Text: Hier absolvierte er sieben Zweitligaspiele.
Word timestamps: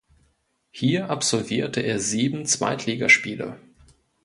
Hier 0.71 1.11
absolvierte 1.11 1.81
er 1.81 1.99
sieben 1.99 2.47
Zweitligaspiele. 2.47 3.59